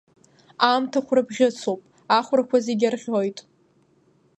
[0.67, 1.81] Аамҭа хәрабӷьыцуп,
[2.17, 3.37] ахәрақәа зегьы арӷьоит.